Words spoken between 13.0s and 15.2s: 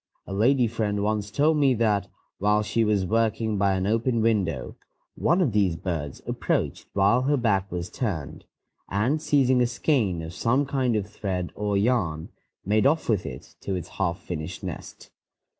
with it to its half finished nest.